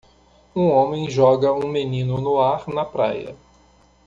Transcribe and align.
Um 0.55 0.65
homem 0.71 1.11
joga 1.11 1.53
um 1.53 1.67
menino 1.67 2.19
no 2.19 2.41
ar 2.41 2.67
na 2.69 2.83
praia. 2.83 3.35